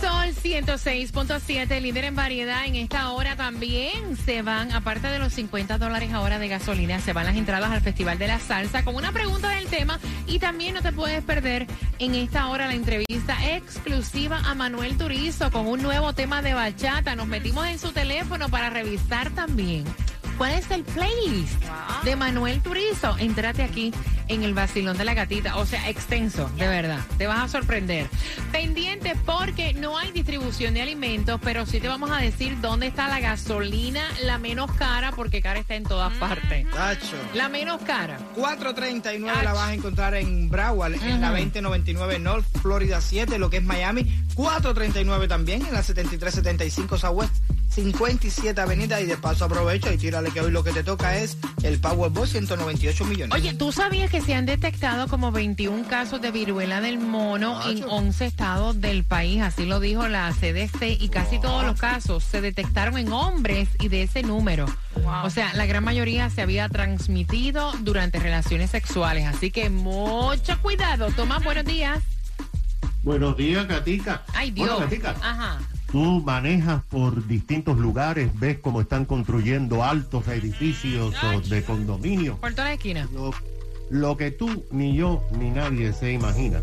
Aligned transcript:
Sol 0.00 0.32
106.7, 0.32 1.80
líder 1.80 2.04
en 2.04 2.14
variedad, 2.14 2.64
en 2.66 2.76
esta 2.76 3.10
hora 3.10 3.34
también. 3.34 4.16
Se 4.16 4.42
van, 4.42 4.70
aparte 4.70 5.08
de 5.08 5.18
los 5.18 5.32
50 5.32 5.76
dólares 5.78 6.12
ahora 6.12 6.38
de 6.38 6.46
gasolina, 6.46 7.00
se 7.00 7.12
van 7.12 7.26
las 7.26 7.36
entradas 7.36 7.70
al 7.70 7.80
Festival 7.80 8.16
de 8.18 8.28
la 8.28 8.38
Salsa 8.38 8.84
con 8.84 8.94
una 8.94 9.10
pregunta 9.12 9.48
del 9.50 9.66
tema. 9.66 9.98
Y 10.26 10.38
también 10.38 10.74
no 10.74 10.82
te 10.82 10.92
puedes 10.92 11.22
perder 11.24 11.66
en 11.98 12.14
esta 12.14 12.48
hora 12.48 12.66
la 12.66 12.74
entrevista 12.74 13.36
exclusiva 13.56 14.38
a 14.44 14.54
Manuel 14.54 14.96
Turizo 14.96 15.50
con 15.50 15.66
un 15.66 15.82
nuevo 15.82 16.12
tema 16.12 16.42
de 16.42 16.54
bachata. 16.54 17.16
Nos 17.16 17.26
metimos 17.26 17.66
en 17.66 17.78
su 17.78 17.92
teléfono 17.92 18.48
para 18.48 18.70
revisar 18.70 19.30
también 19.30 19.84
cuál 20.38 20.52
es 20.52 20.70
el 20.70 20.84
playlist 20.84 21.62
de 22.04 22.16
Manuel 22.16 22.62
Turizo. 22.62 23.18
Entrate 23.18 23.64
aquí 23.64 23.92
en 24.28 24.44
el 24.44 24.54
vacilón 24.54 24.96
de 24.96 25.04
la 25.04 25.14
gatita, 25.14 25.56
o 25.56 25.66
sea, 25.66 25.88
extenso, 25.88 26.48
de 26.56 26.68
verdad. 26.68 27.00
Te 27.16 27.26
vas 27.26 27.40
a 27.40 27.48
sorprender. 27.48 28.08
Pendiente 28.52 29.14
porque 29.26 29.74
no 29.74 29.98
hay 29.98 30.12
distribución 30.12 30.74
de 30.74 30.82
alimentos, 30.82 31.40
pero 31.42 31.66
sí 31.66 31.80
te 31.80 31.88
vamos 31.88 32.10
a 32.10 32.18
decir 32.18 32.60
dónde 32.60 32.86
está 32.86 33.08
la 33.08 33.20
gasolina 33.20 34.02
la 34.22 34.38
menos 34.38 34.70
cara, 34.72 35.12
porque 35.12 35.42
cara 35.42 35.58
está 35.58 35.74
en 35.74 35.84
todas 35.84 36.12
partes. 36.14 36.70
Tacho. 36.70 37.16
La 37.34 37.48
menos 37.48 37.82
cara. 37.82 38.18
439 38.36 39.42
la 39.42 39.52
vas 39.52 39.68
a 39.68 39.74
encontrar 39.74 40.14
en 40.14 40.48
Broward, 40.48 40.94
en 41.02 41.20
la 41.20 41.30
2099 41.30 42.18
North 42.20 42.46
Florida 42.62 43.00
7, 43.00 43.38
lo 43.38 43.50
que 43.50 43.56
es 43.56 43.64
Miami. 43.64 44.24
439 44.34 45.26
también 45.26 45.66
en 45.66 45.72
la 45.72 45.82
7375 45.82 46.98
Southwest 46.98 47.34
57 47.82 48.60
Avenida. 48.60 49.00
Y 49.00 49.06
de 49.06 49.16
paso 49.16 49.44
aprovecho 49.44 49.92
y 49.92 49.98
tírale 49.98 50.30
que 50.30 50.40
hoy 50.40 50.50
lo 50.50 50.64
que 50.64 50.72
te 50.72 50.82
toca 50.82 51.16
es 51.16 51.36
el 51.62 51.80
Powerball 51.80 52.26
198 52.26 53.04
millones. 53.04 53.34
Oye, 53.34 53.54
¿tú 53.54 53.72
sabías 53.72 54.10
que 54.10 54.20
se 54.20 54.34
han 54.34 54.46
detectado 54.46 55.08
como 55.08 55.30
21 55.32 55.86
casos 55.88 56.20
de 56.20 56.30
viruela 56.30 56.80
del 56.80 56.98
mono 56.98 57.60
en 57.68 57.84
11 57.84 58.26
estados 58.26 58.80
del 58.80 59.04
país? 59.04 59.42
Así 59.42 59.64
lo 59.64 59.80
dijo 59.80 60.08
la 60.08 60.32
CDC 60.32 61.00
y 61.00 61.08
casi 61.08 61.40
todos 61.40 61.64
los 61.64 61.78
casos 61.78 62.24
se 62.24 62.40
detectaron 62.40 62.98
en 62.98 63.12
hombres 63.12 63.68
y 63.80 63.88
de 63.88 64.02
ese 64.02 64.22
número. 64.22 64.66
O 65.24 65.30
sea, 65.30 65.54
la 65.54 65.66
gran 65.66 65.84
mayoría 65.84 66.28
se 66.30 66.42
había 66.42 66.68
transmitido 66.68 67.72
durante 67.80 68.18
relaciones 68.18 68.70
sexuales. 68.70 69.26
Así 69.26 69.50
que 69.50 69.70
mucho 69.70 70.60
cuidado. 70.60 71.10
Tomás, 71.12 71.44
buenos 71.44 71.64
días. 71.64 72.00
Buenos 73.02 73.36
días, 73.36 73.66
Gatica. 73.66 74.24
Ay, 74.34 74.50
Dios. 74.50 74.68
Bueno, 74.68 74.84
Gatica, 74.84 75.14
Ajá. 75.22 75.58
Tú 75.90 76.22
manejas 76.24 76.82
por 76.84 77.26
distintos 77.26 77.78
lugares, 77.78 78.30
ves 78.38 78.58
cómo 78.58 78.80
están 78.80 79.04
construyendo 79.04 79.82
altos 79.82 80.28
edificios 80.28 81.14
o 81.22 81.40
de 81.40 81.62
condominio. 81.64 82.36
Por 82.36 82.52
toda 82.52 82.68
la 82.68 82.74
esquina. 82.74 83.08
Lo, 83.12 83.30
lo 83.90 84.16
que 84.16 84.30
tú, 84.30 84.64
ni 84.70 84.94
yo, 84.94 85.22
ni 85.38 85.50
nadie 85.50 85.92
se 85.92 86.12
imagina 86.12 86.60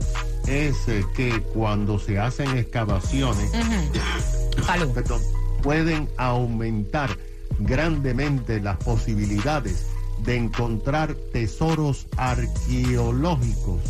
es 0.47 0.87
eh, 0.87 1.03
que 1.15 1.41
cuando 1.53 1.97
se 1.97 2.19
hacen 2.19 2.55
excavaciones, 2.55 3.51
perdón, 4.93 5.21
pueden 5.63 6.07
aumentar 6.17 7.17
grandemente 7.59 8.59
las 8.59 8.77
posibilidades 8.77 9.87
de 10.23 10.35
encontrar 10.35 11.15
tesoros 11.33 12.07
arqueológicos 12.17 13.81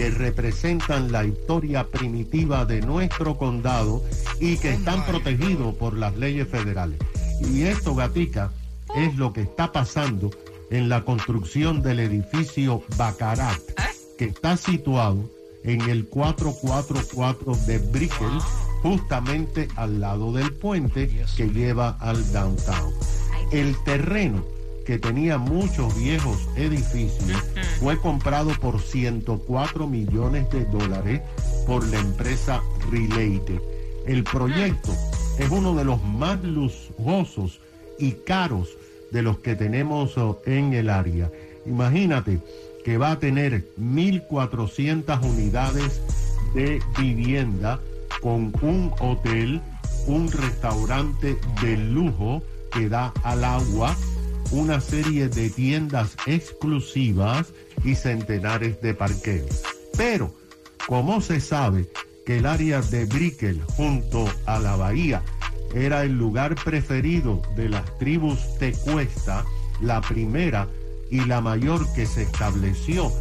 que 0.00 0.08
representan 0.08 1.12
la 1.12 1.26
historia 1.26 1.86
primitiva 1.86 2.64
de 2.64 2.80
nuestro 2.80 3.36
condado 3.36 4.02
y 4.40 4.56
que 4.56 4.70
están 4.70 5.04
protegidos 5.04 5.74
por 5.74 5.94
las 5.94 6.16
leyes 6.16 6.48
federales. 6.48 6.98
Y 7.52 7.64
esto, 7.64 7.94
Gatica, 7.94 8.50
es 8.96 9.14
lo 9.16 9.34
que 9.34 9.42
está 9.42 9.72
pasando 9.72 10.30
en 10.70 10.88
la 10.88 11.04
construcción 11.04 11.82
del 11.82 12.00
edificio 12.00 12.82
Bacarat, 12.96 13.60
que 14.16 14.24
está 14.24 14.56
situado 14.56 15.30
en 15.64 15.82
el 15.82 16.06
444 16.06 17.54
de 17.66 17.78
Brickell, 17.80 18.40
justamente 18.80 19.68
al 19.76 20.00
lado 20.00 20.32
del 20.32 20.50
puente 20.54 21.26
que 21.36 21.50
lleva 21.50 21.98
al 22.00 22.32
downtown. 22.32 22.94
El 23.52 23.76
terreno 23.84 24.42
que 24.86 24.98
tenía 24.98 25.36
muchos 25.36 25.94
viejos 25.98 26.48
edificios 26.56 27.44
fue 27.80 27.98
comprado 27.98 28.50
por 28.60 28.78
104 28.78 29.86
millones 29.86 30.50
de 30.50 30.66
dólares 30.66 31.22
por 31.66 31.86
la 31.88 31.98
empresa 31.98 32.62
Related. 32.90 33.60
El 34.06 34.22
proyecto 34.22 34.92
es 35.38 35.50
uno 35.50 35.74
de 35.74 35.84
los 35.84 36.02
más 36.04 36.42
lujosos 36.44 37.60
y 37.98 38.12
caros 38.12 38.68
de 39.10 39.22
los 39.22 39.38
que 39.38 39.56
tenemos 39.56 40.16
oh, 40.18 40.40
en 40.44 40.74
el 40.74 40.90
área. 40.90 41.30
Imagínate 41.66 42.40
que 42.84 42.98
va 42.98 43.12
a 43.12 43.18
tener 43.18 43.64
1.400 43.78 45.22
unidades 45.22 46.02
de 46.54 46.82
vivienda 46.98 47.80
con 48.20 48.52
un 48.60 48.92
hotel, 49.00 49.62
un 50.06 50.30
restaurante 50.30 51.38
de 51.62 51.76
lujo 51.76 52.42
que 52.72 52.88
da 52.88 53.12
al 53.22 53.44
agua, 53.44 53.96
una 54.50 54.80
serie 54.80 55.28
de 55.28 55.48
tiendas 55.50 56.16
exclusivas 56.26 57.52
y 57.84 57.94
centenares 57.94 58.80
de 58.80 58.94
parqueos. 58.94 59.62
Pero, 59.96 60.34
como 60.86 61.20
se 61.20 61.40
sabe 61.40 61.88
que 62.24 62.38
el 62.38 62.46
área 62.46 62.80
de 62.80 63.04
Brickell 63.04 63.62
junto 63.76 64.28
a 64.46 64.58
la 64.58 64.76
bahía 64.76 65.22
era 65.74 66.02
el 66.04 66.18
lugar 66.18 66.56
preferido 66.56 67.42
de 67.56 67.68
las 67.68 67.98
tribus 67.98 68.38
tecuesta, 68.58 69.44
la 69.80 70.00
primera 70.00 70.68
y 71.10 71.24
la 71.24 71.40
mayor 71.40 71.92
que 71.94 72.06
se 72.06 72.22
estableció 72.22 73.12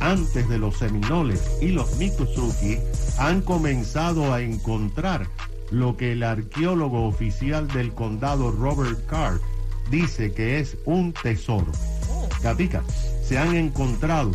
antes 0.00 0.48
de 0.48 0.58
los 0.58 0.76
seminoles 0.76 1.42
y 1.60 1.68
los 1.68 1.96
Miccosukee, 1.96 2.80
han 3.18 3.40
comenzado 3.40 4.32
a 4.32 4.42
encontrar 4.42 5.26
lo 5.70 5.96
que 5.96 6.12
el 6.12 6.22
arqueólogo 6.22 7.06
oficial 7.06 7.68
del 7.68 7.92
condado 7.92 8.52
Robert 8.52 9.06
Carr 9.06 9.40
dice 9.90 10.32
que 10.32 10.60
es 10.60 10.76
un 10.84 11.12
tesoro. 11.12 11.72
Gatica, 12.42 12.82
se 13.28 13.38
han 13.38 13.54
encontrado 13.54 14.32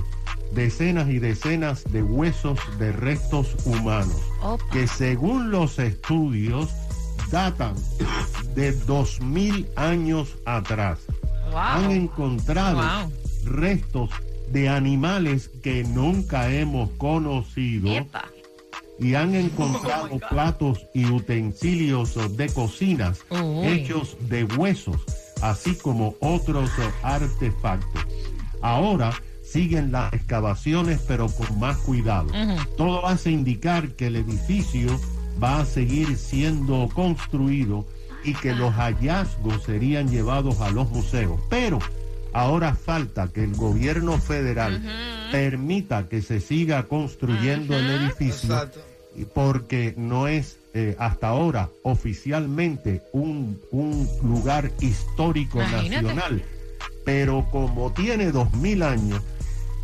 decenas 0.53 1.09
y 1.09 1.17
decenas 1.19 1.83
de 1.91 2.03
huesos 2.03 2.59
de 2.77 2.91
restos 2.91 3.55
humanos 3.65 4.21
Opa. 4.41 4.63
que 4.71 4.87
según 4.87 5.49
los 5.51 5.79
estudios 5.79 6.69
datan 7.31 7.73
de 8.55 8.71
2000 8.71 9.67
años 9.75 10.35
atrás. 10.45 10.99
Han 11.55 11.91
encontrado 11.91 12.77
Wow. 12.77 13.11
restos 13.45 14.09
de 14.51 14.69
animales 14.69 15.49
que 15.63 15.83
nunca 15.83 16.51
hemos 16.51 16.89
conocido 16.97 17.89
Epa. 17.91 18.25
y 18.99 19.15
han 19.15 19.33
encontrado 19.33 20.19
platos 20.29 20.85
y 20.93 21.05
utensilios 21.05 22.13
de 22.37 22.47
cocinas 22.49 23.19
Uy. 23.31 23.67
hechos 23.67 24.17
de 24.29 24.43
huesos, 24.43 24.97
así 25.41 25.75
como 25.75 26.15
otros 26.19 26.69
artefactos. 27.01 28.03
Ahora 28.63 29.11
siguen 29.43 29.91
las 29.91 30.11
excavaciones, 30.13 30.99
pero 31.07 31.27
con 31.27 31.59
más 31.59 31.77
cuidado. 31.77 32.31
Todo 32.77 33.05
hace 33.05 33.29
indicar 33.29 33.89
que 33.89 34.07
el 34.07 34.15
edificio 34.15 34.99
va 35.41 35.59
a 35.59 35.65
seguir 35.65 36.15
siendo 36.17 36.89
construido 36.93 37.85
y 38.23 38.33
que 38.33 38.53
los 38.55 38.73
hallazgos 38.73 39.63
serían 39.63 40.09
llevados 40.09 40.61
a 40.61 40.71
los 40.71 40.89
museos. 40.89 41.39
Pero 41.49 41.79
ahora 42.31 42.73
falta 42.73 43.27
que 43.27 43.43
el 43.43 43.53
gobierno 43.55 44.17
federal 44.17 44.81
permita 45.31 46.07
que 46.07 46.21
se 46.21 46.39
siga 46.39 46.83
construyendo 46.83 47.75
el 47.77 47.89
edificio 47.91 48.53
Exacto. 48.53 48.79
porque 49.33 49.93
no 49.97 50.27
es 50.27 50.57
eh, 50.73 50.95
hasta 50.97 51.27
ahora 51.27 51.69
oficialmente 51.83 53.01
un, 53.11 53.59
un 53.71 54.07
lugar 54.23 54.71
histórico 54.79 55.59
Imagínate. 55.59 56.01
nacional. 56.01 56.43
Pero 57.05 57.45
como 57.51 57.91
tiene 57.91 58.31
dos 58.31 58.51
mil 58.53 58.81
años, 58.83 59.21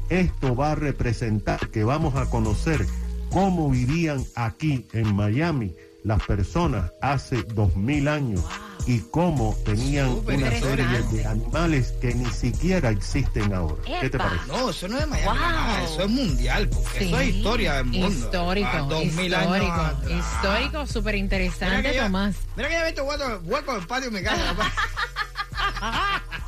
esto 0.10 0.56
va 0.56 0.72
a 0.72 0.76
representar 0.76 1.70
que 1.70 1.84
vamos 1.84 2.16
a 2.16 2.30
conocer 2.30 2.86
cómo 3.30 3.70
vivían 3.70 4.24
aquí 4.36 4.88
en 4.94 5.16
Miami 5.16 5.76
las 6.04 6.24
personas 6.24 6.92
hace 7.02 7.44
dos 7.44 7.76
mil 7.76 8.08
años 8.08 8.44
y 8.88 9.00
cómo 9.12 9.56
tenían 9.66 10.08
Súper 10.16 10.38
una 10.38 10.50
serie 10.52 10.86
de 11.12 11.26
animales 11.26 11.92
que 12.02 12.16
ni 12.16 12.26
siquiera 12.32 12.90
existen 12.90 13.54
ahora. 13.54 13.76
¿Qué 14.02 14.10
te 14.10 14.18
parece? 14.18 14.48
No, 14.48 14.70
eso 14.70 14.88
no 14.88 14.96
es 14.96 15.02
de 15.02 15.08
Miami, 15.08 15.28
Wow. 15.28 15.36
nada, 15.50 15.84
eso 15.84 16.02
es 16.04 16.10
mundial, 16.10 16.70
porque 16.70 17.06
eso 17.06 17.20
es 17.20 17.36
historia 17.36 17.74
del 17.76 17.86
mundo. 17.86 18.08
Histórico, 18.08 18.70
Ah, 18.72 18.80
dos 18.90 19.06
mil 19.14 19.26
histórico, 19.32 19.72
años 19.74 20.26
histórico, 20.26 20.88
súper 20.88 21.16
interesante, 21.16 21.92
Tomás. 21.92 22.36
Mira 22.56 22.70
que 22.70 22.74
ya 22.76 22.82
he 22.82 22.86
visto 22.86 23.04
huecos 23.04 23.42
hueco 23.44 23.72
en 23.76 23.82
el 23.82 23.88
patio 23.88 24.10
de 24.10 24.18
mi 24.20 24.24
casa. 24.26 24.56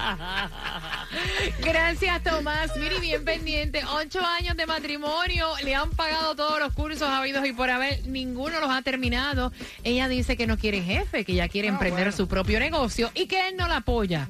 Gracias, 1.62 2.22
Tomás. 2.22 2.76
Miri, 2.76 2.98
bien 3.00 3.24
pendiente. 3.24 3.82
Ocho 3.84 4.20
años 4.24 4.56
de 4.56 4.66
matrimonio. 4.66 5.48
Le 5.64 5.74
han 5.74 5.90
pagado 5.90 6.34
todos 6.34 6.58
los 6.58 6.72
cursos 6.72 7.08
habidos 7.08 7.44
y 7.46 7.52
por 7.52 7.70
haber. 7.70 8.06
Ninguno 8.06 8.60
los 8.60 8.70
ha 8.70 8.82
terminado. 8.82 9.52
Ella 9.84 10.08
dice 10.08 10.36
que 10.36 10.46
no 10.46 10.56
quiere 10.58 10.82
jefe, 10.82 11.24
que 11.24 11.32
ella 11.32 11.48
quiere 11.48 11.68
Ah, 11.68 11.72
emprender 11.72 12.04
bueno. 12.04 12.16
su 12.16 12.28
propio 12.28 12.60
negocio 12.60 13.10
y 13.14 13.26
que 13.26 13.48
él 13.48 13.56
no 13.56 13.68
la 13.68 13.76
apoya. 13.76 14.28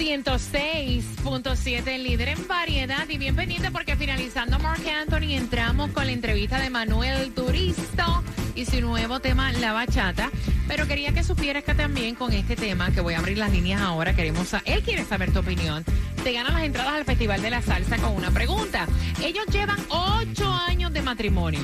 106.7, 0.00 1.98
líder 1.98 2.28
en 2.28 2.48
variedad 2.48 3.06
y 3.06 3.18
bien 3.18 3.36
pendiente 3.36 3.70
porque 3.70 3.96
finalizando 3.96 4.58
Mark 4.58 4.80
Anthony 4.88 5.34
entramos 5.34 5.90
con 5.90 6.06
la 6.06 6.12
entrevista 6.12 6.58
de 6.58 6.70
Manuel 6.70 7.32
Turisto 7.34 8.24
y 8.54 8.64
su 8.64 8.80
nuevo 8.80 9.20
tema 9.20 9.52
La 9.52 9.74
Bachata. 9.74 10.30
Pero 10.66 10.86
quería 10.86 11.12
que 11.12 11.22
supieras 11.22 11.64
que 11.64 11.74
también 11.74 12.14
con 12.14 12.32
este 12.32 12.56
tema, 12.56 12.90
que 12.92 13.02
voy 13.02 13.12
a 13.12 13.18
abrir 13.18 13.36
las 13.36 13.52
líneas 13.52 13.82
ahora, 13.82 14.16
queremos 14.16 14.48
sa- 14.48 14.62
él 14.64 14.82
quiere 14.82 15.04
saber 15.04 15.32
tu 15.34 15.40
opinión. 15.40 15.84
Te 16.24 16.32
ganan 16.32 16.54
las 16.54 16.62
entradas 16.62 16.94
al 16.94 17.04
Festival 17.04 17.42
de 17.42 17.50
la 17.50 17.60
Salsa 17.60 17.98
con 17.98 18.12
una 18.16 18.30
pregunta. 18.30 18.86
Ellos 19.22 19.44
llevan 19.52 19.78
ocho 19.90 20.50
años 20.50 20.94
de 20.94 21.02
matrimonio 21.02 21.60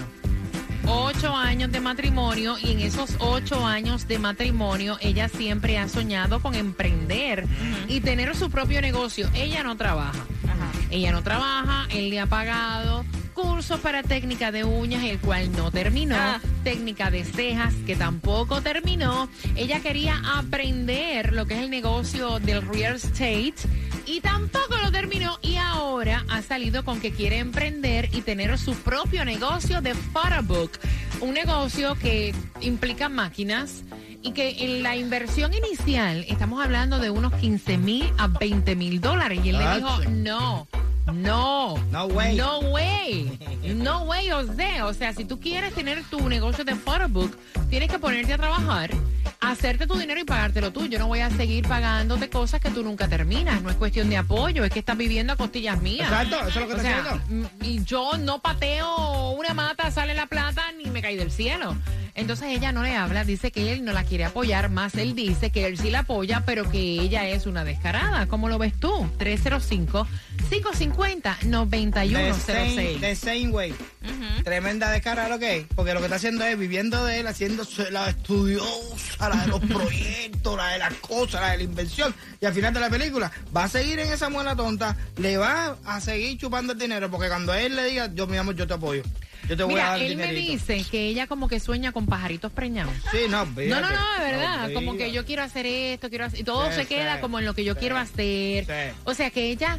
ocho 0.86 1.34
años 1.34 1.72
de 1.72 1.80
matrimonio 1.80 2.56
y 2.62 2.72
en 2.72 2.80
esos 2.80 3.16
ocho 3.18 3.64
años 3.66 4.06
de 4.08 4.18
matrimonio 4.18 4.98
ella 5.00 5.28
siempre 5.28 5.78
ha 5.78 5.88
soñado 5.88 6.40
con 6.40 6.54
emprender 6.54 7.46
y 7.88 8.00
tener 8.00 8.34
su 8.36 8.50
propio 8.50 8.80
negocio. 8.80 9.28
Ella 9.34 9.62
no 9.62 9.76
trabaja. 9.76 10.24
Ella 10.90 11.10
no 11.12 11.22
trabaja, 11.22 11.86
él 11.90 12.10
le 12.10 12.20
ha 12.20 12.26
pagado 12.26 13.04
cursos 13.34 13.80
para 13.80 14.02
técnica 14.02 14.50
de 14.50 14.64
uñas, 14.64 15.04
el 15.04 15.18
cual 15.18 15.52
no 15.52 15.70
terminó, 15.70 16.16
Ah. 16.16 16.40
técnica 16.64 17.10
de 17.10 17.22
cejas, 17.24 17.74
que 17.84 17.94
tampoco 17.94 18.62
terminó. 18.62 19.28
Ella 19.56 19.80
quería 19.80 20.22
aprender 20.36 21.34
lo 21.34 21.44
que 21.44 21.54
es 21.54 21.60
el 21.60 21.68
negocio 21.70 22.38
del 22.40 22.62
real 22.62 22.96
estate 22.96 23.54
y 24.06 24.20
tampoco 24.20 24.76
lo 24.82 24.90
terminó 24.92 25.38
y 25.42 25.56
ahora 25.56 26.24
ha 26.28 26.42
salido 26.42 26.84
con 26.84 27.00
que 27.00 27.12
quiere 27.12 27.38
emprender 27.38 28.08
y 28.12 28.22
tener 28.22 28.56
su 28.58 28.74
propio 28.74 29.24
negocio 29.24 29.80
de 29.80 29.94
photobook, 29.94 30.78
un 31.20 31.34
negocio 31.34 31.96
que 31.96 32.34
implica 32.60 33.08
máquinas 33.08 33.82
y 34.22 34.32
que 34.32 34.64
en 34.64 34.82
la 34.82 34.96
inversión 34.96 35.52
inicial 35.54 36.24
estamos 36.28 36.64
hablando 36.64 36.98
de 36.98 37.10
unos 37.10 37.32
15 37.34 37.78
mil 37.78 38.12
a 38.18 38.28
20 38.28 38.74
mil 38.76 39.00
dólares 39.00 39.40
y 39.44 39.50
él 39.50 39.58
le 39.58 39.76
dijo 39.76 39.98
no. 40.10 40.66
No, 41.12 41.76
No 41.92 42.06
way. 42.06 42.34
no 42.36 42.58
way, 42.58 43.38
no 43.76 44.02
way, 44.02 44.28
José. 44.28 44.82
O 44.82 44.92
sea, 44.92 45.12
si 45.12 45.24
tú 45.24 45.38
quieres 45.38 45.72
tener 45.72 46.02
tu 46.10 46.28
negocio 46.28 46.64
de 46.64 46.74
photobook, 46.74 47.32
tienes 47.70 47.88
que 47.88 48.00
ponerte 48.00 48.32
a 48.32 48.36
trabajar, 48.38 48.90
hacerte 49.50 49.86
tu 49.86 49.96
dinero 49.96 50.20
y 50.20 50.24
pagártelo 50.24 50.72
tú. 50.72 50.86
Yo 50.86 50.98
no 50.98 51.06
voy 51.08 51.20
a 51.20 51.30
seguir 51.30 51.66
pagándote 51.66 52.28
cosas 52.28 52.60
que 52.60 52.70
tú 52.70 52.82
nunca 52.82 53.08
terminas. 53.08 53.62
No 53.62 53.70
es 53.70 53.76
cuestión 53.76 54.08
de 54.10 54.16
apoyo, 54.16 54.64
es 54.64 54.70
que 54.70 54.80
estás 54.80 54.96
viviendo 54.96 55.32
a 55.32 55.36
costillas 55.36 55.80
mías. 55.80 56.08
Exacto, 56.08 56.48
eso 56.48 56.48
es 56.48 56.56
lo 56.56 56.66
que 56.66 56.72
O 56.72 56.76
te 56.76 56.82
sea, 56.82 57.20
mm, 57.28 57.44
y 57.62 57.84
yo 57.84 58.16
no 58.18 58.40
pateo 58.40 59.30
una 59.30 59.54
mata, 59.54 59.90
sale 59.90 60.14
la 60.14 60.26
plata, 60.26 60.62
ni 60.76 60.90
me 60.90 61.02
cae 61.02 61.16
del 61.16 61.30
cielo. 61.30 61.76
Entonces 62.16 62.48
ella 62.48 62.72
no 62.72 62.82
le 62.82 62.96
habla, 62.96 63.22
dice 63.24 63.52
que 63.52 63.72
él 63.72 63.84
no 63.84 63.92
la 63.92 64.02
quiere 64.02 64.24
apoyar, 64.24 64.70
más 64.70 64.94
él 64.94 65.14
dice 65.14 65.50
que 65.50 65.66
él 65.66 65.76
sí 65.76 65.90
la 65.90 65.98
apoya, 66.00 66.44
pero 66.46 66.70
que 66.70 66.78
ella 66.78 67.28
es 67.28 67.44
una 67.44 67.62
descarada. 67.62 68.26
¿Cómo 68.26 68.48
lo 68.48 68.56
ves 68.58 68.72
tú? 68.80 69.06
305-550-9106. 69.18 70.06
The 72.10 72.34
same, 72.34 72.94
the 73.00 73.14
same 73.14 73.48
way. 73.48 73.74
Tremenda 74.44 74.90
descarga 74.90 75.28
lo 75.28 75.38
que 75.38 75.58
es. 75.58 75.66
Porque 75.74 75.92
lo 75.92 76.00
que 76.00 76.06
está 76.06 76.16
haciendo 76.16 76.46
es 76.46 76.58
viviendo 76.58 77.04
de 77.04 77.20
él, 77.20 77.26
haciendo 77.26 77.64
la 77.90 78.08
estudiosa, 78.08 79.28
la 79.28 79.42
de 79.42 79.48
los 79.48 79.60
proyectos, 79.68 80.56
la 80.56 80.68
de 80.68 80.78
las 80.78 80.94
cosas, 80.94 81.42
la 81.42 81.50
de 81.50 81.58
la 81.58 81.64
invención. 81.64 82.14
Y 82.40 82.46
al 82.46 82.54
final 82.54 82.72
de 82.72 82.80
la 82.80 82.88
película 82.88 83.30
va 83.54 83.64
a 83.64 83.68
seguir 83.68 83.98
en 83.98 84.10
esa 84.10 84.30
muela 84.30 84.56
tonta, 84.56 84.96
le 85.18 85.36
va 85.36 85.76
a 85.84 86.00
seguir 86.00 86.38
chupando 86.38 86.72
el 86.72 86.78
dinero. 86.78 87.10
Porque 87.10 87.28
cuando 87.28 87.52
él 87.52 87.76
le 87.76 87.84
diga, 87.84 88.10
yo 88.14 88.26
mi 88.26 88.38
amor, 88.38 88.54
yo 88.54 88.66
te 88.66 88.72
apoyo. 88.72 89.02
Yo 89.48 89.56
te 89.56 89.62
voy 89.62 89.72
a 89.74 89.76
Mira, 89.76 89.88
dar 89.90 90.02
él 90.02 90.16
me 90.16 90.26
dinerito". 90.26 90.52
dice 90.52 90.84
que 90.90 91.06
ella 91.08 91.26
como 91.26 91.48
que 91.48 91.60
sueña 91.60 91.92
con 91.92 92.06
pajaritos 92.06 92.50
preñados. 92.52 92.92
Sí, 93.12 93.18
no, 93.28 93.44
No, 93.46 93.80
no, 93.80 93.90
no, 93.90 94.24
de 94.24 94.30
verdad. 94.32 94.72
Como 94.74 94.96
que 94.96 95.12
yo 95.12 95.24
quiero 95.24 95.42
hacer 95.42 95.66
esto, 95.66 96.08
quiero 96.08 96.24
hacer... 96.24 96.40
Y 96.40 96.44
todo 96.44 96.68
Sí, 96.70 96.76
se 96.76 96.86
queda 96.86 97.20
como 97.20 97.38
en 97.38 97.44
lo 97.44 97.54
que 97.54 97.62
yo 97.64 97.76
quiero 97.76 97.96
hacer. 97.96 98.64
sí. 98.64 98.72
O 99.04 99.14
sea 99.14 99.30
que 99.30 99.50
ella 99.50 99.78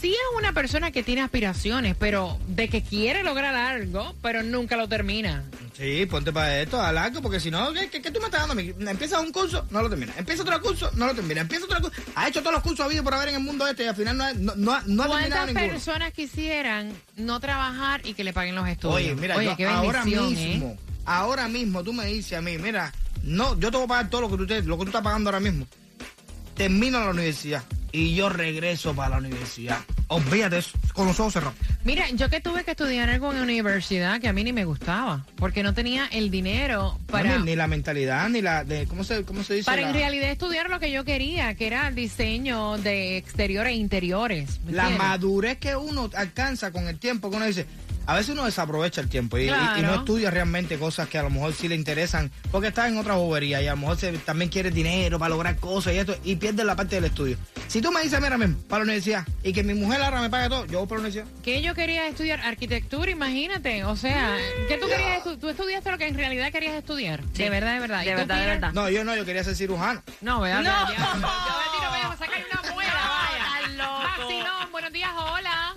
sí 0.00 0.10
es 0.10 0.38
una 0.38 0.52
persona 0.52 0.90
que 0.90 1.02
tiene 1.02 1.22
aspiraciones, 1.22 1.96
pero 1.98 2.38
de 2.48 2.68
que 2.68 2.82
quiere 2.82 3.22
lograr 3.22 3.54
algo, 3.54 4.14
pero 4.22 4.42
nunca 4.42 4.76
lo 4.76 4.88
termina. 4.88 5.44
Sí, 5.76 6.06
ponte 6.06 6.32
para 6.32 6.60
esto, 6.60 6.80
a 6.80 6.90
largo, 6.92 7.20
porque 7.20 7.38
si 7.38 7.50
no, 7.50 7.72
¿qué, 7.74 7.90
qué, 7.90 8.00
qué 8.00 8.10
tú 8.10 8.18
me 8.20 8.26
estás 8.26 8.40
dando 8.46 8.52
a 8.52 8.56
mí? 8.56 8.72
Empiezas 8.88 9.20
un 9.20 9.30
curso, 9.30 9.66
no 9.70 9.82
lo 9.82 9.90
terminas. 9.90 10.16
Empieza 10.16 10.42
otro 10.42 10.60
curso, 10.62 10.90
no 10.94 11.06
lo 11.06 11.14
terminas. 11.14 11.42
Empieza 11.42 11.64
otro 11.66 11.80
curso. 11.82 12.02
Ha 12.14 12.28
hecho 12.28 12.40
todos 12.40 12.54
los 12.54 12.62
cursos 12.62 12.86
habidos 12.86 13.04
por 13.04 13.12
haber 13.14 13.28
en 13.28 13.34
el 13.36 13.42
mundo 13.42 13.66
este 13.66 13.84
y 13.84 13.86
al 13.86 13.94
final 13.96 14.16
no, 14.16 14.24
ha- 14.24 14.32
no, 14.32 14.54
no, 14.56 14.72
ha- 14.72 14.82
no 14.86 15.02
ha 15.02 15.06
terminado 15.08 15.08
¿Cuántas 15.08 15.46
ninguno. 15.48 15.72
personas 15.72 16.12
quisieran 16.12 16.92
no 17.16 17.40
trabajar 17.40 18.00
y 18.06 18.14
que 18.14 18.24
le 18.24 18.32
paguen 18.32 18.54
los 18.54 18.66
estudios? 18.68 18.96
Oye, 18.96 19.14
mira, 19.14 19.42
yo 19.42 19.54
qué 19.56 19.66
ahora 19.66 20.02
¿eh? 20.02 20.06
mismo, 20.06 20.78
ahora 21.04 21.48
mismo 21.48 21.84
tú 21.84 21.92
me 21.92 22.06
dices 22.06 22.38
a 22.38 22.40
mí, 22.40 22.56
mira, 22.56 22.92
no, 23.22 23.58
yo 23.60 23.70
te 23.70 23.76
voy 23.76 23.84
a 23.84 23.88
pagar 23.88 24.08
todo 24.10 24.22
lo 24.22 24.30
que 24.30 24.36
tú, 24.38 24.46
te- 24.46 24.62
lo 24.62 24.76
que 24.78 24.84
tú 24.84 24.88
estás 24.88 25.02
pagando 25.02 25.28
ahora 25.28 25.40
mismo. 25.40 25.66
Termino 26.54 27.00
la 27.00 27.10
universidad 27.10 27.62
y 27.96 28.14
yo 28.14 28.28
regreso 28.28 28.94
para 28.94 29.08
la 29.08 29.16
universidad. 29.16 29.78
Olvídate 30.08 30.58
eso, 30.58 30.78
con 30.92 31.06
los 31.06 31.18
ojos 31.18 31.32
cerrados. 31.32 31.56
Mira, 31.82 32.10
yo 32.10 32.28
que 32.28 32.42
tuve 32.42 32.62
que 32.62 32.72
estudiar 32.72 33.08
algo 33.08 33.32
en 33.32 33.40
universidad 33.40 34.20
que 34.20 34.28
a 34.28 34.34
mí 34.34 34.44
ni 34.44 34.52
me 34.52 34.66
gustaba, 34.66 35.24
porque 35.36 35.62
no 35.62 35.72
tenía 35.72 36.06
el 36.12 36.30
dinero 36.30 36.98
para... 37.06 37.30
No, 37.30 37.38
ni, 37.38 37.46
ni 37.46 37.56
la 37.56 37.66
mentalidad, 37.66 38.28
ni 38.28 38.42
la 38.42 38.64
de, 38.64 38.86
¿cómo 38.86 39.02
se, 39.02 39.24
cómo 39.24 39.42
se 39.42 39.54
dice? 39.54 39.64
Para 39.64 39.80
la, 39.80 39.88
en 39.88 39.94
realidad 39.94 40.30
estudiar 40.30 40.68
lo 40.68 40.78
que 40.78 40.90
yo 40.90 41.04
quería, 41.04 41.54
que 41.54 41.66
era 41.66 41.90
diseño 41.90 42.76
de 42.76 43.16
exteriores 43.16 43.72
e 43.72 43.76
interiores. 43.76 44.60
¿me 44.66 44.72
la 44.72 44.90
madurez 44.90 45.56
que 45.56 45.74
uno 45.74 46.10
alcanza 46.14 46.72
con 46.72 46.88
el 46.88 46.98
tiempo, 46.98 47.30
que 47.30 47.36
uno 47.36 47.46
dice, 47.46 47.66
a 48.06 48.14
veces 48.14 48.30
uno 48.30 48.44
desaprovecha 48.44 49.00
el 49.00 49.08
tiempo 49.08 49.36
y, 49.38 49.42
y- 49.42 49.44
y 49.44 49.48
Claro. 49.48 49.82
no 49.82 49.94
estudia 49.96 50.30
realmente 50.30 50.78
cosas 50.78 51.08
que 51.08 51.18
a 51.18 51.22
lo 51.22 51.30
mejor 51.30 51.52
sí 51.54 51.68
le 51.68 51.74
interesan, 51.74 52.30
porque 52.50 52.68
está 52.68 52.88
en 52.88 52.98
otra 52.98 53.14
bobería 53.14 53.60
y 53.62 53.66
a 53.66 53.72
lo 53.72 53.76
mejor 53.78 53.96
se- 53.98 54.12
también 54.18 54.50
quiere 54.50 54.70
dinero 54.70 55.18
para 55.18 55.30
lograr 55.30 55.56
cosas 55.56 55.94
y 55.94 55.98
esto, 55.98 56.16
y 56.24 56.36
pierde 56.36 56.64
la 56.64 56.76
parte 56.76 56.96
del 56.96 57.06
estudio. 57.06 57.36
Si 57.68 57.80
tú 57.80 57.90
me 57.92 58.00
dices, 58.02 58.20
mira, 58.20 58.38
men, 58.38 58.54
para 58.68 58.80
la 58.80 58.84
universidad, 58.84 59.26
y 59.42 59.52
que 59.52 59.62
mi 59.64 59.74
mujer 59.74 60.00
ahora 60.02 60.20
me 60.20 60.30
pague 60.30 60.48
todo, 60.48 60.66
yo 60.66 60.78
voy 60.78 60.88
para 60.88 61.00
la 61.02 61.08
universidad. 61.08 61.42
Que 61.42 61.62
yo 61.62 61.74
quería 61.74 62.06
estudiar 62.08 62.40
arquitectura, 62.40 63.10
imagínate. 63.10 63.84
O 63.84 63.96
sea, 63.96 64.36
¿qué 64.68 64.78
tú 64.78 64.86
querías 64.88 65.24
estu- 65.24 65.38
Tú 65.38 65.48
estudiaste 65.48 65.90
lo 65.90 65.98
que 65.98 66.06
en 66.06 66.14
realidad 66.16 66.50
querías 66.52 66.74
estudiar. 66.74 67.22
De 67.24 67.50
verdad, 67.50 67.74
de 67.74 67.80
verdad. 67.80 68.02
¿Y 68.02 68.06
De 68.06 68.14
verdad, 68.14 68.40
de 68.40 68.46
verdad. 68.46 68.72
No, 68.72 68.88
yo 68.88 69.04
no, 69.04 69.14
yo 69.16 69.24
quería 69.24 69.42
ser 69.44 69.54
cirujano. 69.56 70.02
No, 70.20 70.40
¿verdad? 70.40 70.62
No. 71.20 71.28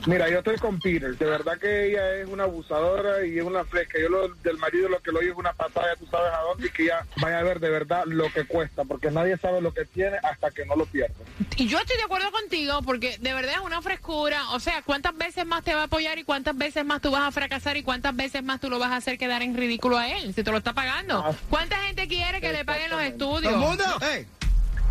Mira, 0.09 0.27
yo 0.27 0.39
estoy 0.39 0.57
con 0.57 0.79
Peter. 0.79 1.15
De 1.15 1.25
verdad 1.25 1.59
que 1.59 1.85
ella 1.85 2.15
es 2.15 2.27
una 2.27 2.45
abusadora 2.45 3.23
y 3.23 3.37
es 3.37 3.43
una 3.43 3.63
fresca. 3.63 3.99
Yo 3.99 4.09
lo, 4.09 4.27
del 4.27 4.57
marido 4.57 4.89
lo 4.89 4.99
que 5.01 5.11
lo 5.11 5.19
oigo 5.19 5.33
es 5.33 5.37
una 5.37 5.53
patada, 5.53 5.95
tú 5.97 6.07
sabes 6.07 6.33
a 6.33 6.41
dónde, 6.41 6.65
y 6.65 6.71
que 6.71 6.83
ella 6.83 7.05
vaya 7.21 7.37
a 7.37 7.43
ver 7.43 7.59
de 7.59 7.69
verdad 7.69 8.05
lo 8.07 8.31
que 8.33 8.45
cuesta, 8.45 8.83
porque 8.85 9.11
nadie 9.11 9.37
sabe 9.37 9.61
lo 9.61 9.71
que 9.71 9.85
tiene 9.85 10.17
hasta 10.23 10.49
que 10.49 10.65
no 10.65 10.75
lo 10.75 10.87
pierde. 10.87 11.13
Y 11.57 11.67
yo 11.67 11.77
estoy 11.77 11.97
de 11.97 12.03
acuerdo 12.03 12.31
contigo 12.31 12.81
porque 12.81 13.19
de 13.19 13.33
verdad 13.35 13.55
es 13.57 13.61
una 13.61 13.83
frescura. 13.83 14.49
O 14.51 14.59
sea, 14.59 14.81
¿cuántas 14.81 15.15
veces 15.15 15.45
más 15.45 15.63
te 15.63 15.75
va 15.75 15.81
a 15.81 15.85
apoyar 15.85 16.17
y 16.17 16.23
cuántas 16.23 16.57
veces 16.57 16.83
más 16.83 17.01
tú 17.01 17.11
vas 17.11 17.27
a 17.27 17.31
fracasar 17.31 17.77
y 17.77 17.83
cuántas 17.83 18.15
veces 18.15 18.43
más 18.43 18.59
tú 18.59 18.71
lo 18.71 18.79
vas 18.79 18.91
a 18.91 18.95
hacer 18.95 19.19
quedar 19.19 19.43
en 19.43 19.55
ridículo 19.55 19.99
a 19.99 20.09
él 20.09 20.33
si 20.33 20.43
te 20.43 20.49
lo 20.49 20.57
está 20.57 20.73
pagando? 20.73 21.23
Ah. 21.23 21.35
¿Cuánta 21.51 21.77
gente 21.81 22.07
quiere 22.07 22.41
que 22.41 22.51
le 22.51 22.65
paguen 22.65 22.89
los 22.89 22.99
¿Todo 22.99 23.37
estudios? 23.37 23.53
el 23.53 23.59
mundo? 23.59 23.83
Hey, 24.01 24.25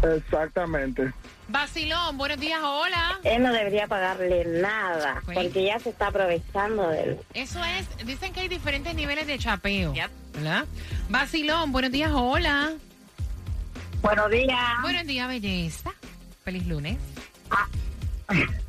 Exactamente. 0.03 1.13
Vacilón, 1.49 2.19
buenos 2.19 2.39
días, 2.39 2.61
hola. 2.63 3.19
Él 3.25 3.43
no 3.43 3.51
debería 3.53 3.87
pagarle 3.87 4.45
nada, 4.45 5.23
porque 5.33 5.65
ya 5.65 5.79
se 5.79 5.89
está 5.91 6.09
aprovechando 6.09 6.89
de 6.89 7.03
él. 7.03 7.19
Eso 7.33 7.65
es, 7.65 8.07
dicen 8.07 8.35
que 8.35 8.41
hay 8.41 8.49
diferentes 8.49 8.95
niveles 8.95 9.27
de 9.27 9.39
chapeo. 9.39 9.95
¿Verdad? 10.35 10.67
Vacilón, 11.09 11.73
buenos 11.73 11.91
días, 11.91 12.11
hola. 12.13 12.73
Buenos 14.03 14.31
días. 14.31 14.83
Buenos 14.83 15.07
días, 15.07 15.27
belleza. 15.27 15.91
Feliz 16.45 16.67
lunes. 16.67 16.99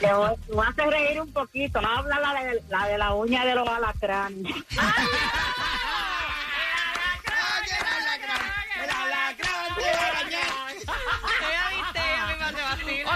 Le 0.00 0.14
voy, 0.14 0.30
le 0.48 0.54
voy 0.54 0.66
a 0.66 0.70
hacer 0.70 0.86
reír 0.86 1.20
un 1.20 1.30
poquito. 1.34 1.80
Habla 1.80 2.18
la 2.18 2.42
de 2.42 2.62
la, 2.70 2.86
de 2.86 2.96
la 2.96 3.12
uña 3.14 3.44
de 3.44 3.54
los 3.54 3.68
alacranes. 3.68 4.54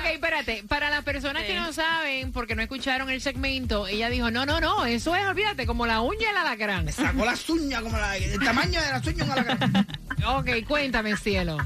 Ok, 0.05 0.11
espérate. 0.13 0.65
Para 0.69 0.91
las 0.91 1.03
personas 1.03 1.45
que 1.45 1.55
no 1.55 1.73
saben, 1.73 2.31
porque 2.31 2.55
no 2.55 2.61
escucharon 2.61 3.09
el 3.09 3.23
segmento, 3.23 3.87
ella 3.87 4.11
dijo, 4.11 4.31
no, 4.31 4.45
no, 4.45 4.61
no, 4.61 4.85
eso 4.85 5.17
es, 5.17 5.25
olvídate, 5.27 5.65
como 5.65 5.87
la 5.87 6.03
uña 6.03 6.29
del 6.29 6.37
alacrán. 6.37 6.93
Sacó 6.93 7.25
las 7.25 7.49
uñas 7.49 7.81
como 7.81 7.97
la, 7.97 8.15
el 8.19 8.39
tamaño 8.39 8.83
de 8.83 8.91
las 8.91 9.07
uñas. 9.07 9.27
Como 9.27 9.41
la... 9.41 10.37
Ok, 10.37 10.51
cuéntame, 10.69 11.17
cielo. 11.17 11.57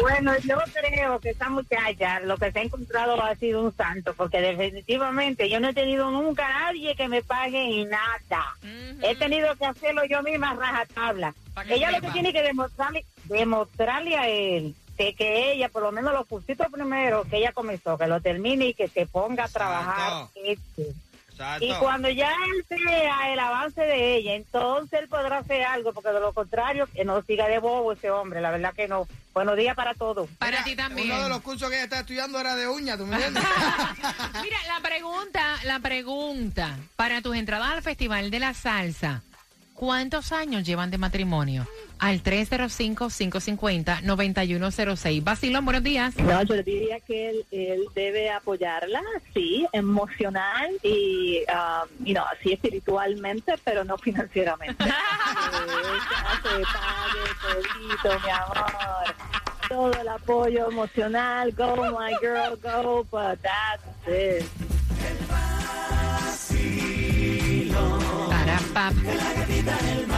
Bueno, 0.00 0.32
yo 0.44 0.58
creo 0.72 1.18
que 1.18 1.30
esta 1.30 1.48
muchacha 1.48 2.20
lo 2.20 2.36
que 2.36 2.52
se 2.52 2.58
ha 2.60 2.62
encontrado 2.62 3.20
ha 3.20 3.34
sido 3.34 3.64
un 3.64 3.74
santo, 3.74 4.14
porque 4.14 4.40
definitivamente 4.40 5.48
yo 5.48 5.58
no 5.58 5.70
he 5.70 5.74
tenido 5.74 6.10
nunca 6.10 6.46
a 6.46 6.66
nadie 6.66 6.94
que 6.94 7.08
me 7.08 7.22
pague 7.22 7.84
nada. 7.86 8.54
He 9.02 9.16
tenido 9.16 9.56
que 9.56 9.66
hacerlo 9.66 10.04
yo 10.04 10.22
misma 10.22 10.54
rajatabla. 10.54 11.34
Ella 11.68 11.90
lo 11.90 12.00
que 12.00 12.10
tiene 12.10 12.32
que 12.32 12.42
demostrarle, 12.42 13.04
demostrarle 13.24 14.16
a 14.16 14.28
él 14.28 14.74
que, 14.96 15.14
que 15.14 15.52
ella, 15.52 15.68
por 15.68 15.82
lo 15.82 15.92
menos 15.92 16.12
los 16.12 16.26
cursitos 16.26 16.68
primero 16.70 17.24
que 17.24 17.38
ella 17.38 17.52
comenzó, 17.52 17.98
que 17.98 18.06
lo 18.06 18.20
termine 18.20 18.66
y 18.66 18.74
que 18.74 18.88
se 18.88 19.06
ponga 19.06 19.44
a 19.44 19.48
trabajar. 19.48 20.28
este. 20.34 20.92
Exacto. 21.30 21.64
Y 21.64 21.74
cuando 21.80 22.08
ya 22.08 22.30
él 22.30 22.64
vea 22.70 23.32
el 23.32 23.40
avance 23.40 23.80
de 23.80 24.14
ella, 24.14 24.34
entonces 24.34 25.00
él 25.00 25.08
podrá 25.08 25.38
hacer 25.38 25.64
algo, 25.64 25.92
porque 25.92 26.10
de 26.10 26.20
lo 26.20 26.32
contrario, 26.32 26.86
que 26.94 27.04
no 27.04 27.22
siga 27.22 27.48
de 27.48 27.58
bobo 27.58 27.90
ese 27.90 28.08
hombre, 28.12 28.40
la 28.40 28.52
verdad 28.52 28.72
que 28.72 28.86
no. 28.86 29.08
Buenos 29.32 29.56
días 29.56 29.74
para 29.74 29.94
todos. 29.94 30.30
Para 30.38 30.52
Mira, 30.52 30.62
ti 30.64 30.76
también. 30.76 31.10
Uno 31.10 31.24
de 31.24 31.28
los 31.30 31.40
cursos 31.40 31.68
que 31.68 31.74
ella 31.74 31.84
está 31.84 31.98
estudiando 31.98 32.38
era 32.38 32.54
de 32.54 32.68
uñas, 32.68 32.98
¿tú 32.98 33.06
me 33.06 33.16
entiendes? 33.16 33.42
Mira, 34.44 34.58
la 34.68 34.80
pregunta, 34.80 35.56
la 35.64 35.80
pregunta, 35.80 36.78
para 36.94 37.20
tus 37.20 37.34
entradas 37.34 37.72
al 37.72 37.82
Festival 37.82 38.30
de 38.30 38.38
la 38.38 38.54
Salsa, 38.54 39.22
¿cuántos 39.74 40.32
años 40.32 40.64
llevan 40.64 40.90
de 40.90 40.96
matrimonio? 40.98 41.66
Al 41.98 42.22
305-550-9106. 42.22 45.22
Basilón, 45.22 45.64
buenos 45.64 45.82
días. 45.82 46.14
No, 46.16 46.42
yo 46.42 46.62
diría 46.62 47.00
que 47.00 47.30
él, 47.30 47.46
él 47.50 47.84
debe 47.94 48.30
apoyarla, 48.30 49.00
sí, 49.32 49.66
emocional 49.72 50.70
y, 50.82 51.42
um, 51.48 51.88
know, 52.04 52.24
así 52.32 52.52
espiritualmente, 52.52 53.54
pero 53.64 53.84
no 53.84 53.96
financieramente. 53.98 54.84
se 54.84 54.90
pague 56.50 58.18
mi 58.24 58.30
amor. 58.30 59.14
Todo 59.68 59.92
el 60.00 60.08
apoyo 60.08 60.70
emocional, 60.70 61.52
go 61.52 61.76
my 61.98 62.12
girl, 62.20 62.56
go, 62.62 63.04
but 63.10 63.40
that's 63.40 63.82
it. 64.06 64.44
Pap. 68.74 70.13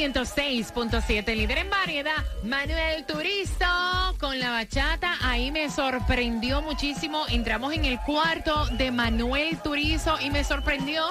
106.7, 0.00 1.36
líder 1.36 1.58
en 1.58 1.68
variedad. 1.68 2.24
Manuel 2.42 3.04
Turizo 3.04 3.66
con 4.18 4.40
la 4.40 4.50
bachata. 4.50 5.18
Ahí 5.20 5.52
me 5.52 5.68
sorprendió 5.68 6.62
muchísimo. 6.62 7.26
Entramos 7.28 7.74
en 7.74 7.84
el 7.84 8.00
cuarto 8.00 8.64
de 8.78 8.92
Manuel 8.92 9.58
Turizo 9.58 10.18
y 10.18 10.30
me 10.30 10.42
sorprendió 10.42 11.02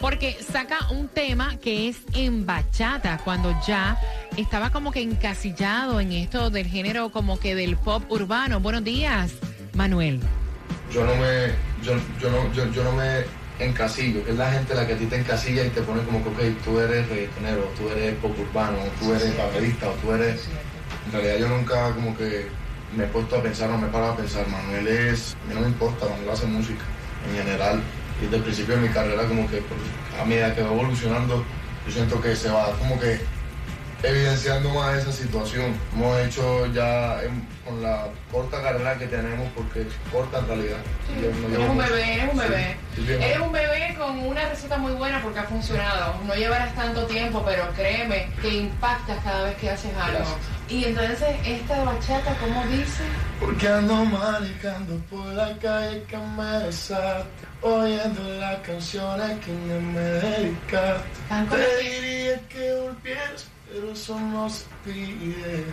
porque 0.00 0.36
saca 0.42 0.90
un 0.90 1.06
tema 1.06 1.56
que 1.58 1.88
es 1.88 1.98
en 2.14 2.44
bachata, 2.44 3.20
cuando 3.22 3.54
ya 3.64 3.96
estaba 4.36 4.70
como 4.70 4.90
que 4.90 5.02
encasillado 5.02 6.00
en 6.00 6.10
esto 6.10 6.50
del 6.50 6.66
género 6.66 7.12
como 7.12 7.38
que 7.38 7.54
del 7.54 7.76
pop 7.76 8.02
urbano. 8.10 8.58
Buenos 8.58 8.82
días, 8.82 9.34
Manuel. 9.74 10.18
yo 10.92 11.04
no 11.04 11.14
me 11.14 11.54
yo, 11.84 11.92
yo 12.20 12.28
no 12.28 12.52
yo, 12.52 12.72
yo 12.72 12.82
no 12.82 12.90
me 12.90 13.41
encasillo 13.58 14.24
que 14.24 14.30
es 14.32 14.36
la 14.36 14.50
gente 14.50 14.74
la 14.74 14.86
que 14.86 14.94
a 14.94 14.96
ti 14.96 15.06
te 15.06 15.16
encasilla 15.16 15.64
y 15.64 15.70
te 15.70 15.82
pone 15.82 16.02
como 16.02 16.22
que 16.22 16.30
ok, 16.30 16.64
tú 16.64 16.80
eres 16.80 17.08
reggaetonero 17.08 17.70
tú 17.76 17.88
eres 17.90 18.14
pop 18.16 18.36
urbano 18.38 18.78
tú 18.98 19.12
eres 19.12 19.36
baterista 19.36 19.88
o 19.88 19.92
tú 19.92 20.12
eres 20.12 20.48
en 21.06 21.12
realidad 21.12 21.36
yo 21.38 21.48
nunca 21.48 21.92
como 21.92 22.16
que 22.16 22.46
me 22.96 23.04
he 23.04 23.06
puesto 23.08 23.36
a 23.36 23.42
pensar 23.42 23.70
no 23.70 23.78
me 23.78 23.88
he 23.88 23.90
parado 23.90 24.12
a 24.12 24.16
pensar 24.16 24.46
Manuel 24.48 24.88
es 24.88 25.36
a 25.44 25.48
mí 25.48 25.54
no 25.54 25.60
me 25.60 25.68
importa 25.68 26.06
Manuel 26.08 26.30
hace 26.30 26.46
música 26.46 26.84
en 27.28 27.44
general 27.44 27.80
y 28.20 28.24
desde 28.24 28.36
el 28.36 28.42
principio 28.42 28.76
de 28.76 28.80
mi 28.82 28.88
carrera 28.88 29.24
como 29.26 29.48
que 29.48 29.58
pues, 29.58 29.80
a 30.20 30.24
medida 30.24 30.54
que 30.54 30.62
va 30.62 30.72
evolucionando 30.72 31.44
yo 31.86 31.92
siento 31.92 32.20
que 32.20 32.34
se 32.34 32.48
va 32.48 32.72
como 32.78 32.98
que 32.98 33.20
evidenciando 34.02 34.68
más 34.70 34.98
esa 34.98 35.12
situación. 35.12 35.74
Hemos 35.94 36.18
hecho 36.20 36.66
ya 36.72 37.22
en- 37.22 37.46
con 37.64 37.80
la 37.80 38.06
corta 38.32 38.60
carrera 38.60 38.98
que 38.98 39.06
tenemos, 39.06 39.48
porque 39.54 39.82
es 39.82 39.86
corta 40.10 40.38
en 40.40 40.46
realidad. 40.48 40.78
No 41.08 41.48
llevo 41.48 41.54
Eres 41.62 41.70
un 41.70 41.78
bebé, 41.78 42.14
eres 42.14 42.24
un 42.34 42.40
Sí, 42.40 42.48
bebé. 42.48 42.76
bien. 42.96 43.22
Eres 43.22 43.38
un 43.40 43.52
bebé 43.52 43.94
con 43.96 44.18
una 44.18 44.48
receta 44.48 44.76
muy 44.78 44.92
buena 44.94 45.22
porque 45.22 45.38
ha 45.38 45.44
funcionado. 45.44 46.14
No 46.26 46.34
llevarás 46.34 46.74
tanto 46.74 47.06
tiempo, 47.06 47.40
pero 47.46 47.68
créeme 47.76 48.28
que 48.42 48.48
impactas 48.48 49.22
cada 49.22 49.44
vez 49.44 49.56
que 49.58 49.70
haces 49.70 49.92
algo. 49.96 50.18
Gracias. 50.18 50.36
Y 50.68 50.84
entonces, 50.86 51.36
esta 51.44 51.84
bachata, 51.84 52.34
¿cómo 52.40 52.64
dice? 52.66 53.04
Porque 53.38 53.68
ando 53.68 54.04
manejando 54.06 54.96
por 55.10 55.24
la 55.26 55.56
calle 55.58 56.02
que 56.08 56.16
me 56.16 56.64
besaste, 56.64 57.46
oyendo 57.60 58.22
las 58.40 58.56
canciones 58.60 59.38
que 59.44 59.52
me 59.52 60.00
dedicaste. 60.00 61.08
Te 61.50 61.82
diría 61.84 62.40
que 62.48 62.72
volvieras, 62.80 63.46
pero 63.72 63.92
eso 63.92 64.18
no 64.20 64.48
se 64.50 64.64
pide. 64.84 65.64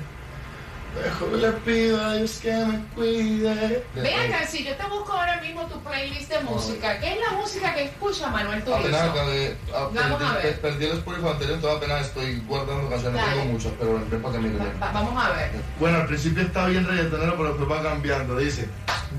Mejor 1.04 1.34
le 1.34 1.52
pido 1.52 2.04
a 2.04 2.16
Dios 2.16 2.40
que 2.42 2.52
me 2.52 2.84
cuide. 2.96 3.86
Ve 3.94 4.16
acá, 4.16 4.48
si 4.48 4.64
yo 4.66 4.76
te 4.76 4.84
busco 4.88 5.14
ahora 5.14 5.40
mismo 5.40 5.62
tu 5.68 5.80
playlist 5.82 6.32
de 6.32 6.40
música, 6.40 7.00
¿qué 7.00 7.14
es 7.14 7.20
la 7.20 7.38
música 7.38 7.76
que 7.76 7.84
escucha 7.84 8.28
Manuel 8.30 8.64
Turizo? 8.64 8.80
Apenas 8.80 9.02
acabé, 9.04 9.56
a- 9.76 9.82
Vamos 9.84 10.22
a 10.24 10.34
perdí, 10.34 10.44
ver. 10.48 10.62
perdí 10.62 10.86
el 10.86 10.98
Spotify 10.98 11.28
anterior, 11.28 11.56
entonces 11.58 11.78
apenas 11.78 12.08
estoy 12.08 12.40
guardando 12.48 12.90
canciones, 12.90 13.24
tengo 13.24 13.46
muchas, 13.46 13.72
pero 13.80 13.94
ven 14.10 14.22
para 14.22 14.34
que 14.34 14.40
miren. 14.42 14.60
Va- 14.60 14.86
va- 14.88 14.92
vamos 14.92 15.26
a 15.26 15.30
ver. 15.30 15.52
Bueno, 15.80 15.98
al 16.00 16.08
principio 16.08 16.42
está 16.44 16.66
bien 16.66 16.88
reggaetonero, 16.88 17.38
pero 17.38 17.50
después 17.54 17.70
va 17.70 17.84
cambiando. 17.84 18.38
Dice, 18.38 18.68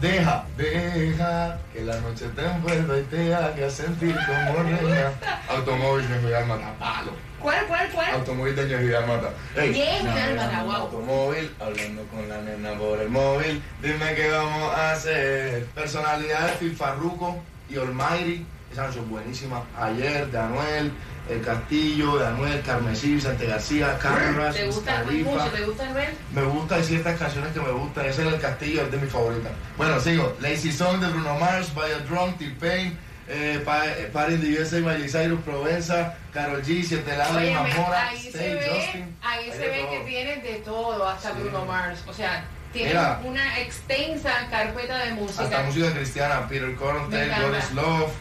deja, 0.01 0.45
deja 0.57 1.59
que 1.73 1.83
la 1.85 2.01
noche 2.01 2.27
te 2.35 2.47
envuelva 2.47 2.99
y 2.99 3.03
te 3.05 3.33
haga 3.33 3.71
sentir 3.71 4.17
como 4.27 4.63
reina. 4.65 5.13
Automóvil 5.49 6.09
de 6.09 6.19
Miguel 6.19 6.47
Mata, 6.47 6.75
palo. 6.81 7.13
¿Cuál, 7.41 7.67
cuál, 7.67 7.89
cuál? 7.91 8.15
Automóvil 8.15 8.55
de. 8.55 8.63
Ey, 8.63 8.69
Ñejo 8.69 8.83
Miguel 8.83 9.07
Mata, 9.07 9.33
navegando 9.73 10.43
en 10.43 10.67
wow. 10.67 10.75
Automóvil, 10.75 11.55
hablando 11.59 12.03
con 12.07 12.29
la 12.29 12.43
nena 12.43 12.73
por 12.79 13.01
el 13.01 13.09
móvil. 13.09 13.63
Dime 13.83 14.15
qué 14.15 14.31
vamos 14.31 14.75
a 14.75 14.93
hacer. 14.93 15.65
Personalidades, 15.67 16.57
Phil 16.59 16.77
Farruko 16.77 17.43
y 17.69 17.77
Almighty. 17.77 18.47
Esa 18.73 18.83
canción 18.83 19.11
buenísima. 19.11 19.65
Ayer, 19.77 20.31
de 20.31 20.39
Anuel, 20.39 20.93
El 21.29 21.43
Castillo, 21.43 22.19
de 22.19 22.27
Anuel, 22.27 22.63
Carmesí, 22.63 23.15
Vicente 23.15 23.47
García, 23.47 23.99
Carras, 23.99 24.55
¿Te 24.55 24.67
gusta 24.67 25.03
mucho? 25.05 25.51
¿Te 25.51 25.65
gusta 25.65 25.89
Anuel? 25.89 26.09
Me 26.33 26.43
gusta 26.45 26.77
decir 26.77 26.99
estas 26.99 27.19
canciones 27.19 27.53
que 27.53 27.61
me 27.61 27.73
gustan. 27.73 28.07
Ese 28.07 28.27
es 28.27 28.33
el 28.33 28.41
castillo, 28.41 28.83
es 28.83 28.91
de 28.93 28.99
mis 28.99 29.11
favoritas. 29.11 29.51
Bueno, 29.77 29.99
sigo. 29.99 30.37
Lazy 30.41 30.71
Song 30.71 31.01
de 31.01 31.09
Bruno 31.09 31.37
Mars, 31.39 31.75
By 31.75 31.91
a 31.91 31.99
Drum, 32.01 32.33
T-Pain, 32.35 32.97
eh, 33.31 33.63
Pa- 33.65 33.87
eh, 33.87 34.11
Party 34.13 34.35
in 34.35 34.41
the 34.41 34.61
USA, 34.61 34.81
Miley 34.81 35.09
Cyrus, 35.09 35.41
Provenza, 35.45 36.15
Carol 36.33 36.63
G, 36.63 36.83
Siete 36.83 37.17
Lados, 37.17 37.37
Óyeme, 37.37 37.55
Mamora, 37.55 38.09
ahí 38.09 38.19
se 38.21 38.29
Stay, 38.31 38.55
ve, 38.55 38.61
Justin. 38.75 39.17
ahí 39.23 39.45
Hay 39.45 39.53
se 39.53 39.69
ve 39.69 39.79
todo. 39.83 39.91
que 39.93 40.01
tienes 40.01 40.43
de 40.43 40.55
todo, 40.65 41.09
hasta 41.09 41.33
Bruno 41.33 41.65
Mars. 41.65 42.03
O 42.07 42.13
sea, 42.13 42.45
tienes 42.73 42.93
Mira. 42.95 43.21
una 43.25 43.59
extensa 43.61 44.33
carpeta 44.51 44.99
de 44.99 45.13
música. 45.13 45.45
Hasta 45.45 45.63
música 45.63 45.93
cristiana, 45.93 46.49
Peter 46.49 46.75
Cornell, 46.75 47.23
encanta. 47.31 47.47
God 47.49 47.57
is 47.59 47.73
Love, 47.73 48.13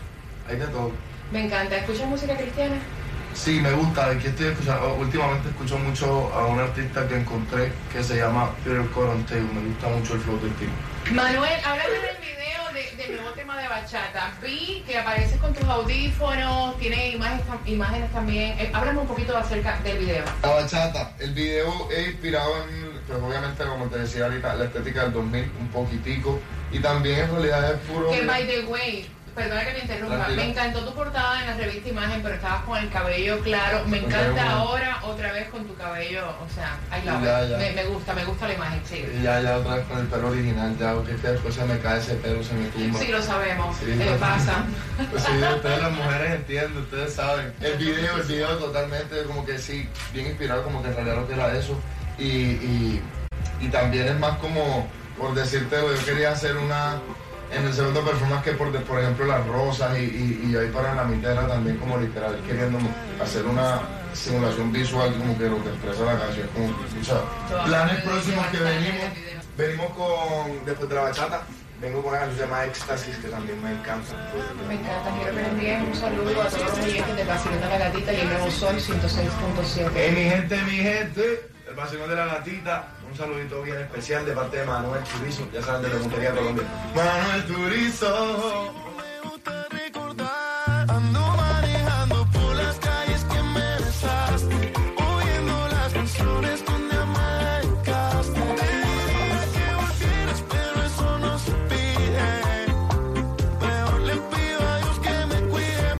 hay 0.47 0.55
de 0.57 0.67
todo. 0.67 0.91
Me 1.31 1.45
encanta. 1.45 1.75
¿Escuchas 1.77 2.07
música 2.07 2.35
cristiana? 2.37 2.75
Sí, 3.35 3.59
me 3.61 3.71
gusta. 3.71 4.07
Aquí 4.09 4.27
estoy 4.27 4.47
escuchando, 4.47 4.95
últimamente 4.95 5.49
escucho 5.49 5.77
mucho 5.77 6.33
a 6.33 6.47
un 6.47 6.59
artista 6.59 7.07
que 7.07 7.15
encontré 7.17 7.71
que 7.93 8.03
se 8.03 8.17
llama 8.17 8.51
Peter 8.63 8.83
Cornell. 8.89 9.43
Me 9.53 9.61
gusta 9.69 9.87
mucho 9.89 10.13
el 10.15 10.19
flow 10.21 10.39
del 10.41 10.51
tipo. 10.55 10.71
Manuel, 11.11 11.59
háblame 11.63 11.89
del 11.89 12.17
video 12.17 12.37
de, 12.37 12.38
de 12.38 12.38
el 13.09 13.15
nuevo 13.15 13.31
tema 13.31 13.59
de 13.59 13.67
bachata. 13.67 14.33
Vi 14.41 14.83
que 14.85 14.97
apareces 14.97 15.37
con 15.39 15.53
tus 15.53 15.63
audífonos, 15.63 16.77
tiene 16.77 17.11
imágenes, 17.11 17.45
imágenes 17.65 18.11
también. 18.11 18.59
Eh, 18.59 18.71
háblame 18.73 18.99
un 18.99 19.07
poquito 19.07 19.35
acerca 19.35 19.79
del 19.79 19.97
video. 19.97 20.25
La 20.43 20.49
bachata, 20.49 21.13
el 21.19 21.33
video 21.33 21.89
es 21.91 22.09
inspirado 22.09 22.51
en, 22.63 22.99
pues 23.07 23.19
obviamente 23.19 23.63
como 23.63 23.85
te 23.87 23.99
decía 23.99 24.25
ahorita, 24.25 24.55
la 24.55 24.65
estética 24.65 25.03
del 25.03 25.13
2000, 25.13 25.51
un 25.59 25.67
poquitico. 25.69 26.39
Y 26.71 26.79
también 26.79 27.21
en 27.21 27.31
realidad 27.31 27.73
es 27.73 27.79
puro... 27.79 28.11
Que 28.11 28.25
by 28.25 28.45
the 28.45 28.65
way, 28.67 29.09
perdona 29.35 29.65
que 29.65 29.73
me 29.73 29.79
interrumpa, 29.79 30.27
me 30.29 30.49
encantó 30.49 30.85
tu 30.85 30.93
portada 30.93 31.41
en 31.41 31.47
la 31.47 31.53
revista 31.57 31.89
Imagen, 31.89 32.21
pero 32.21 32.35
estabas 32.35 32.63
con 32.63 32.77
el 32.77 32.89
cabello 32.89 33.39
claro. 33.39 33.85
Me 33.85 33.99
encanta 33.99 34.51
ahora 34.51 34.99
otra 35.03 35.31
vez 35.33 35.49
con 35.49 35.65
tu 35.65 35.75
cabello, 35.75 36.23
o 36.43 36.53
sea, 36.53 36.77
ahí 36.91 37.01
la 37.03 37.17
me, 37.57 37.71
me, 37.71 37.83
gusta, 37.85 38.13
me 38.13 38.25
gusta 38.25 38.47
la 38.47 38.53
imagen, 38.53 38.81
sí. 38.85 39.05
ya, 39.23 39.41
ya 39.41 39.57
otra 39.57 39.75
vez 39.75 39.85
con 39.87 39.99
el 39.99 40.07
pelo 40.07 40.27
original, 40.29 40.77
ya, 40.77 40.93
porque 40.93 41.13
después 41.13 41.55
se 41.55 41.65
me 41.65 41.79
cae 41.79 41.99
ese 41.99 42.15
pelo, 42.15 42.43
se 42.43 42.53
me 42.53 42.67
tumba. 42.69 42.99
Sí, 42.99 43.07
lo 43.07 43.21
sabemos, 43.21 43.75
sí, 43.77 43.85
pasa. 44.19 44.65
Pues 45.09 45.23
sí, 45.23 45.31
ustedes 45.55 45.81
las 45.81 45.91
mujeres 45.91 46.31
entienden, 46.35 46.77
ustedes 46.83 47.13
saben. 47.13 47.53
El 47.61 47.77
video, 47.77 48.17
el 48.17 48.23
video 48.23 48.57
totalmente 48.57 49.23
como 49.23 49.45
que 49.45 49.57
sí, 49.57 49.89
bien 50.13 50.27
inspirado, 50.27 50.63
como 50.63 50.81
que 50.81 50.89
en 50.89 50.95
realidad 50.95 51.15
lo 51.15 51.27
que 51.27 51.33
era 51.33 51.55
eso. 51.55 51.79
Y, 52.17 52.25
y, 52.27 53.01
y 53.61 53.67
también 53.69 54.07
es 54.07 54.19
más 54.19 54.37
como, 54.37 54.87
por 55.17 55.33
decirte, 55.33 55.77
yo 55.77 56.05
quería 56.05 56.31
hacer 56.31 56.57
una 56.57 56.99
en 57.51 57.65
el 57.65 57.73
segundo 57.73 58.03
performance 58.03 58.43
que 58.43 58.51
por, 58.53 58.71
por 58.83 58.99
ejemplo 58.99 59.25
las 59.25 59.45
rosas 59.47 59.97
y, 59.97 60.47
y, 60.49 60.55
ahí 60.55 60.69
para 60.69 60.93
la 60.93 61.03
mitad 61.03 61.35
también 61.47 61.77
como 61.77 61.97
literal 61.97 62.39
queriendo 62.45 62.77
hacer 63.21 63.45
una 63.45 63.81
simulación 64.13 64.71
visual 64.71 65.13
como 65.17 65.37
que 65.37 65.45
lo 65.45 65.63
que 65.63 65.69
expresa 65.69 66.05
la 66.05 66.19
canción 66.19 66.47
como 66.53 66.67
o 66.67 67.65
planes 67.65 68.03
próximos 68.03 68.47
que 68.47 68.57
venimos 68.57 69.05
venimos 69.57 69.89
con 69.93 70.65
después 70.65 70.89
de 70.89 70.95
la 70.95 71.01
bachata 71.01 71.41
vengo 71.81 72.01
con 72.01 72.11
una 72.11 72.19
canción 72.19 72.39
llamada 72.39 72.65
Éxtasis 72.65 73.17
que 73.17 73.27
también 73.29 73.63
me 73.63 73.71
encanta 73.71 74.13
me 74.67 74.75
encanta 74.75 75.11
quiero 75.15 75.35
que 75.35 75.41
le 75.41 75.47
envíen 75.49 75.81
un 75.87 75.95
saludo 75.95 76.41
a 76.41 76.45
todos 76.45 76.63
los 76.63 76.85
oyentes 76.85 77.15
de 77.15 77.23
Barcelona 77.23 77.69
la 77.69 77.77
Gatita 77.77 78.13
y 78.13 78.19
el 78.19 78.29
Nuevo 78.29 78.51
Sol 78.51 78.75
106.7 78.75 79.91
hey 79.95 80.13
mi 80.15 80.23
gente 80.29 80.63
mi 80.63 80.77
gente 80.77 81.49
el 81.69 81.75
vacilón 81.75 82.09
de 82.09 82.15
la 82.15 82.25
gatita. 82.25 82.87
Un 83.09 83.17
saludito 83.17 83.61
bien 83.63 83.77
especial 83.79 84.25
de 84.25 84.33
parte 84.33 84.57
de 84.57 84.65
Manuel 84.65 85.03
Turizo, 85.03 85.47
ya 85.51 85.61
saben 85.61 85.81
de 85.81 85.89
la 85.89 85.99
Montería 85.99 86.31
Colombia. 86.31 86.63
Manuel 86.95 87.45
Turizo. 87.45 88.88